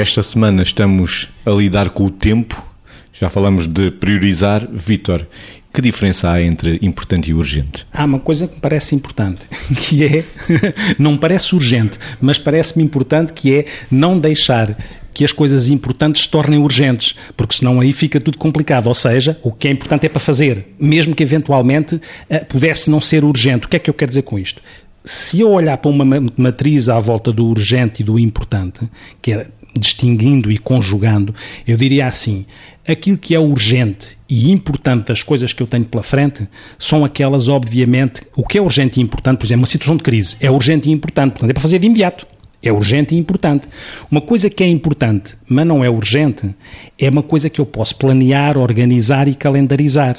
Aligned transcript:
Esta 0.00 0.22
semana 0.22 0.62
estamos 0.62 1.28
a 1.44 1.50
lidar 1.50 1.90
com 1.90 2.06
o 2.06 2.10
tempo, 2.10 2.66
já 3.12 3.28
falamos 3.28 3.66
de 3.66 3.90
priorizar. 3.90 4.66
Vítor, 4.72 5.26
que 5.74 5.82
diferença 5.82 6.30
há 6.30 6.40
entre 6.40 6.78
importante 6.80 7.28
e 7.28 7.34
urgente? 7.34 7.86
Há 7.92 8.06
uma 8.06 8.18
coisa 8.18 8.48
que 8.48 8.54
me 8.54 8.60
parece 8.62 8.94
importante, 8.94 9.46
que 9.76 10.02
é, 10.02 10.24
não 10.98 11.18
parece 11.18 11.54
urgente, 11.54 11.98
mas 12.18 12.38
parece-me 12.38 12.82
importante, 12.82 13.34
que 13.34 13.54
é 13.54 13.66
não 13.90 14.18
deixar 14.18 14.74
que 15.12 15.22
as 15.22 15.32
coisas 15.32 15.68
importantes 15.68 16.22
se 16.22 16.30
tornem 16.30 16.58
urgentes, 16.58 17.14
porque 17.36 17.56
senão 17.56 17.78
aí 17.78 17.92
fica 17.92 18.18
tudo 18.18 18.38
complicado. 18.38 18.86
Ou 18.86 18.94
seja, 18.94 19.38
o 19.42 19.52
que 19.52 19.68
é 19.68 19.70
importante 19.70 20.06
é 20.06 20.08
para 20.08 20.18
fazer, 20.18 20.66
mesmo 20.80 21.14
que 21.14 21.22
eventualmente 21.22 22.00
eh, 22.30 22.38
pudesse 22.38 22.90
não 22.90 23.02
ser 23.02 23.22
urgente. 23.22 23.66
O 23.66 23.68
que 23.68 23.76
é 23.76 23.78
que 23.78 23.90
eu 23.90 23.94
quero 23.94 24.08
dizer 24.08 24.22
com 24.22 24.38
isto? 24.38 24.62
Se 25.04 25.40
eu 25.40 25.50
olhar 25.50 25.76
para 25.76 25.90
uma 25.90 26.06
matriz 26.38 26.88
à 26.88 26.98
volta 26.98 27.30
do 27.30 27.44
urgente 27.44 28.00
e 28.00 28.04
do 28.04 28.18
importante, 28.18 28.80
que 29.20 29.32
é 29.32 29.46
distinguindo 29.74 30.50
e 30.50 30.58
conjugando, 30.58 31.34
eu 31.66 31.76
diria 31.76 32.06
assim: 32.06 32.44
aquilo 32.86 33.18
que 33.18 33.34
é 33.34 33.40
urgente 33.40 34.18
e 34.28 34.50
importante 34.50 35.08
das 35.08 35.22
coisas 35.22 35.52
que 35.52 35.62
eu 35.62 35.66
tenho 35.66 35.84
pela 35.84 36.02
frente 36.02 36.48
são 36.78 37.04
aquelas, 37.04 37.48
obviamente, 37.48 38.22
o 38.36 38.46
que 38.46 38.58
é 38.58 38.62
urgente 38.62 39.00
e 39.00 39.02
importante, 39.02 39.38
por 39.38 39.46
exemplo, 39.46 39.60
uma 39.60 39.66
situação 39.66 39.96
de 39.96 40.02
crise, 40.02 40.36
é 40.40 40.50
urgente 40.50 40.88
e 40.88 40.92
importante, 40.92 41.32
portanto, 41.32 41.50
é 41.50 41.52
para 41.52 41.62
fazer 41.62 41.78
de 41.78 41.86
imediato. 41.86 42.26
É 42.62 42.70
urgente 42.70 43.14
e 43.14 43.18
importante. 43.18 43.68
Uma 44.10 44.20
coisa 44.20 44.50
que 44.50 44.62
é 44.62 44.68
importante, 44.68 45.34
mas 45.48 45.66
não 45.66 45.82
é 45.82 45.88
urgente, 45.88 46.54
é 46.98 47.08
uma 47.08 47.22
coisa 47.22 47.48
que 47.48 47.58
eu 47.58 47.64
posso 47.64 47.96
planear, 47.96 48.58
organizar 48.58 49.28
e 49.28 49.34
calendarizar. 49.34 50.18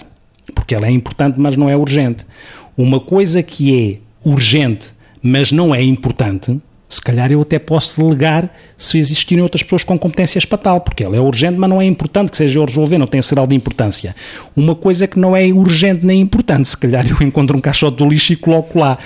Porque 0.55 0.74
ela 0.74 0.88
é 0.88 0.91
importante, 0.91 1.40
mas 1.40 1.55
não 1.55 1.70
é 1.70 1.77
urgente. 1.77 2.26
Uma 2.76 2.99
coisa 2.99 3.43
que 3.43 4.02
é 4.26 4.27
urgente, 4.27 4.91
mas 5.21 5.52
não 5.52 5.74
é 5.74 5.84
importante, 5.84 6.60
se 6.93 7.01
calhar 7.01 7.31
eu 7.31 7.41
até 7.41 7.57
posso 7.57 8.01
delegar 8.01 8.53
se 8.77 8.97
existirem 8.97 9.41
outras 9.41 9.63
pessoas 9.63 9.84
com 9.84 9.97
competências 9.97 10.43
para 10.43 10.57
tal, 10.57 10.81
porque 10.81 11.03
ela 11.03 11.15
é 11.15 11.20
urgente, 11.21 11.57
mas 11.57 11.70
não 11.70 11.81
é 11.81 11.85
importante 11.85 12.31
que 12.31 12.37
seja 12.37 12.59
eu 12.59 12.65
resolver, 12.65 12.97
não 12.97 13.07
tem 13.07 13.21
sinal 13.21 13.47
de 13.47 13.55
importância. 13.55 14.13
Uma 14.55 14.75
coisa 14.75 15.07
que 15.07 15.17
não 15.17 15.35
é 15.35 15.45
urgente 15.47 16.05
nem 16.05 16.19
importante, 16.19 16.67
se 16.67 16.77
calhar 16.77 17.07
eu 17.07 17.15
encontro 17.25 17.57
um 17.57 17.62
caixote 17.62 17.97
do 17.97 18.05
lixo 18.09 18.34
e 18.34 18.35
coloco 18.35 18.77
lá. 18.77 18.97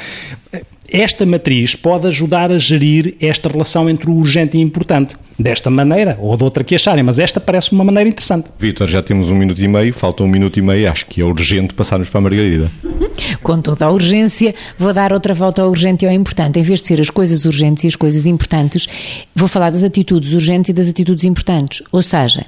Esta 0.92 1.26
matriz 1.28 1.76
pode 1.76 2.08
ajudar 2.08 2.52
a 2.52 2.58
gerir 2.58 3.16
esta 3.22 3.50
relação 3.50 3.88
entre 3.88 4.10
o 4.10 4.16
urgente 4.16 4.58
e 4.58 4.62
o 4.62 4.64
importante. 4.64 5.16
Desta 5.38 5.70
maneira, 5.70 6.18
ou 6.22 6.38
de 6.38 6.44
outra 6.44 6.64
que 6.64 6.76
acharem, 6.76 7.04
mas 7.04 7.20
esta 7.20 7.42
parece 7.42 7.74
uma 7.74 7.84
maneira 7.84 8.10
interessante. 8.10 8.50
Vitor, 8.58 8.88
já 8.88 9.04
temos 9.04 9.30
um 9.30 9.36
minuto 9.36 9.62
e 9.62 9.68
meio, 9.68 9.94
falta 9.94 10.24
um 10.24 10.28
minuto 10.28 10.58
e 10.58 10.62
meio, 10.62 10.90
acho 10.90 11.06
que 11.06 11.20
é 11.20 11.26
urgente 11.26 11.74
passarmos 11.74 12.10
para 12.10 12.20
a 12.20 12.22
Margarida. 12.22 12.72
Com 13.44 13.62
toda 13.62 13.86
a 13.86 13.92
urgência, 13.92 14.56
vou 14.78 14.94
dar 14.94 15.12
outra 15.12 15.34
volta 15.34 15.62
ao 15.62 15.70
urgente 15.70 16.06
e 16.06 16.08
ao 16.08 16.14
importante. 16.14 16.60
Em 16.60 16.62
vez 16.62 16.80
de 16.80 16.88
ser 16.88 17.02
as 17.02 17.10
coisas 17.10 17.44
urgentes 17.46 17.84
e 17.84 17.88
as 17.88 17.96
coisas 17.96 18.26
importantes, 18.26 18.88
vou 19.36 19.48
falar 19.48 19.72
das 19.72 19.84
atitudes 19.84 20.32
urgentes 20.32 20.70
e 20.70 20.74
das 20.74 20.90
atitudes 20.90 21.24
importantes. 21.26 21.84
Ou 21.92 22.02
seja, 22.02 22.46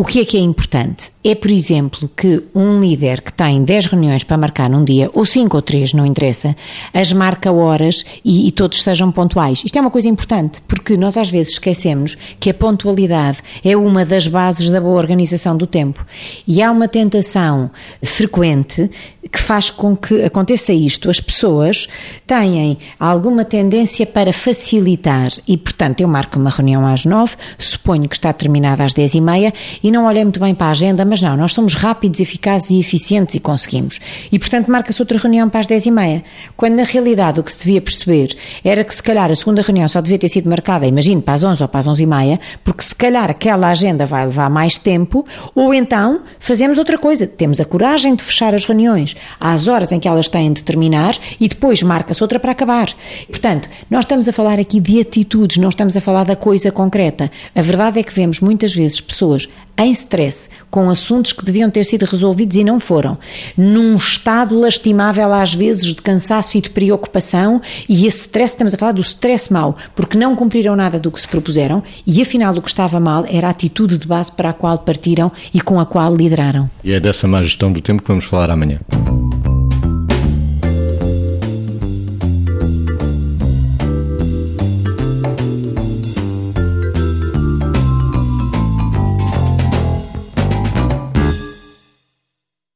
o 0.00 0.04
que 0.04 0.20
é 0.20 0.24
que 0.24 0.38
é 0.38 0.40
importante? 0.40 1.12
É, 1.22 1.34
por 1.34 1.50
exemplo, 1.50 2.10
que 2.16 2.42
um 2.54 2.80
líder 2.80 3.20
que 3.20 3.30
tem 3.30 3.62
10 3.62 3.84
reuniões 3.84 4.24
para 4.24 4.38
marcar 4.38 4.70
num 4.70 4.82
dia, 4.82 5.10
ou 5.12 5.26
5 5.26 5.54
ou 5.54 5.60
3, 5.60 5.92
não 5.92 6.06
interessa, 6.06 6.56
as 6.94 7.12
marca 7.12 7.52
horas 7.52 8.02
e, 8.24 8.48
e, 8.48 8.50
todos 8.50 8.82
sejam 8.82 9.12
pontuais. 9.12 9.60
Isto 9.62 9.76
é 9.76 9.80
uma 9.82 9.90
coisa 9.90 10.08
importante, 10.08 10.62
porque 10.66 10.96
nós 10.96 11.18
às 11.18 11.28
vezes 11.28 11.52
esquecemos 11.52 12.16
que 12.40 12.48
a 12.48 12.54
pontualidade 12.54 13.42
é 13.62 13.76
uma 13.76 14.02
das 14.06 14.26
bases 14.26 14.70
da 14.70 14.80
boa 14.80 14.96
organização 14.96 15.54
do 15.54 15.66
tempo. 15.66 16.06
E 16.48 16.62
há 16.62 16.70
uma 16.70 16.88
tentação 16.88 17.70
frequente 18.02 18.90
que 19.30 19.38
faz 19.38 19.70
com 19.70 19.96
que 19.96 20.22
aconteça 20.22 20.72
isto. 20.72 21.10
As 21.10 21.20
pessoas 21.20 21.88
têm 22.26 22.78
alguma 22.98 23.44
tendência 23.44 24.06
para 24.06 24.32
facilitar 24.32 25.28
e, 25.46 25.56
portanto, 25.56 26.00
eu 26.00 26.08
marco 26.08 26.38
uma 26.38 26.50
reunião 26.50 26.86
às 26.86 27.04
9, 27.04 27.36
suponho 27.58 28.08
que 28.08 28.16
está 28.16 28.32
terminada 28.32 28.84
às 28.84 28.92
10 28.92 29.14
e 29.14 29.20
meia 29.20 29.52
e 29.82 29.90
não 29.90 30.06
olhei 30.06 30.24
muito 30.24 30.40
bem 30.40 30.54
para 30.54 30.68
a 30.68 30.70
agenda, 30.70 31.04
mas 31.04 31.20
não, 31.20 31.36
nós 31.36 31.52
somos 31.52 31.74
rápidos, 31.74 32.20
eficazes 32.20 32.70
e 32.70 32.80
eficientes 32.80 33.34
e 33.34 33.40
conseguimos. 33.40 33.98
E, 34.30 34.38
portanto, 34.38 34.70
marca-se 34.70 35.00
outra 35.02 35.18
reunião 35.18 35.48
para 35.48 35.60
as 35.60 35.66
10 35.66 35.86
e 35.86 35.90
meia. 35.90 36.24
Quando, 36.56 36.74
na 36.74 36.84
realidade, 36.84 37.40
o 37.40 37.42
que 37.42 37.52
se 37.52 37.58
devia 37.64 37.80
perceber 37.80 38.36
era 38.64 38.84
que, 38.84 38.94
se 38.94 39.02
calhar, 39.02 39.30
a 39.30 39.34
segunda 39.34 39.62
reunião 39.62 39.86
só 39.88 40.00
devia 40.00 40.18
ter 40.18 40.28
sido 40.28 40.48
marcada, 40.48 40.86
imagino, 40.86 41.20
para 41.20 41.34
as 41.34 41.44
11 41.44 41.62
ou 41.62 41.68
para 41.68 41.80
as 41.80 41.86
11 41.86 42.02
e 42.02 42.06
meia, 42.06 42.40
porque, 42.64 42.82
se 42.82 42.94
calhar, 42.94 43.30
aquela 43.30 43.68
agenda 43.68 44.06
vai 44.06 44.26
levar 44.26 44.48
mais 44.48 44.78
tempo, 44.78 45.26
ou 45.54 45.74
então 45.74 46.22
fazemos 46.38 46.78
outra 46.78 46.96
coisa. 46.96 47.26
Temos 47.26 47.60
a 47.60 47.64
coragem 47.64 48.14
de 48.14 48.22
fechar 48.22 48.54
as 48.54 48.64
reuniões 49.10 49.16
às 49.38 49.68
horas 49.68 49.92
em 49.92 49.98
que 49.98 50.08
elas 50.08 50.28
têm 50.28 50.52
de 50.52 50.62
terminar 50.62 51.16
e 51.38 51.48
depois 51.48 51.82
marca-se 51.82 52.22
outra 52.22 52.38
para 52.38 52.52
acabar. 52.52 52.88
Portanto, 53.28 53.68
nós 53.90 54.04
estamos 54.04 54.28
a 54.28 54.32
falar 54.32 54.58
aqui 54.58 54.80
de 54.80 55.00
atitudes, 55.00 55.56
não 55.56 55.68
estamos 55.68 55.96
a 55.96 56.00
falar 56.00 56.24
da 56.24 56.36
coisa 56.36 56.70
concreta. 56.70 57.30
A 57.54 57.62
verdade 57.62 57.98
é 57.98 58.02
que 58.02 58.14
vemos 58.14 58.40
muitas 58.40 58.74
vezes 58.74 59.00
pessoas 59.00 59.48
em 59.78 59.90
stress, 59.92 60.50
com 60.70 60.90
assuntos 60.90 61.32
que 61.32 61.42
deviam 61.42 61.70
ter 61.70 61.84
sido 61.84 62.04
resolvidos 62.04 62.56
e 62.56 62.62
não 62.62 62.78
foram, 62.78 63.16
num 63.56 63.96
estado 63.96 64.58
lastimável 64.58 65.32
às 65.32 65.54
vezes 65.54 65.94
de 65.94 66.02
cansaço 66.02 66.58
e 66.58 66.60
de 66.60 66.68
preocupação, 66.68 67.62
e 67.88 68.06
esse 68.06 68.20
stress, 68.20 68.52
estamos 68.52 68.74
a 68.74 68.76
falar 68.76 68.92
do 68.92 69.00
stress 69.00 69.50
mau, 69.50 69.76
porque 69.94 70.18
não 70.18 70.36
cumpriram 70.36 70.76
nada 70.76 71.00
do 71.00 71.10
que 71.10 71.18
se 71.18 71.26
propuseram 71.26 71.82
e 72.06 72.20
afinal 72.20 72.54
o 72.54 72.60
que 72.60 72.68
estava 72.68 73.00
mal 73.00 73.24
era 73.26 73.46
a 73.46 73.50
atitude 73.50 73.96
de 73.96 74.06
base 74.06 74.30
para 74.30 74.50
a 74.50 74.52
qual 74.52 74.76
partiram 74.76 75.32
e 75.54 75.62
com 75.62 75.80
a 75.80 75.86
qual 75.86 76.14
lideraram. 76.14 76.70
E 76.84 76.92
é 76.92 77.00
dessa 77.00 77.26
má 77.26 77.42
gestão 77.42 77.72
do 77.72 77.80
tempo 77.80 78.02
que 78.02 78.08
vamos 78.08 78.26
falar 78.26 78.50
amanhã. 78.50 78.80